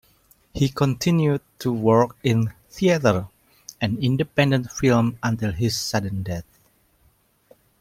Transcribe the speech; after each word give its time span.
He 0.51 0.69
continued 0.69 1.41
to 1.59 1.71
work 1.71 2.15
in 2.23 2.51
theater 2.71 3.27
and 3.79 3.99
independent 3.99 4.71
film 4.71 5.19
until 5.21 5.51
his 5.51 5.77
sudden 5.77 6.23
death. 6.23 6.59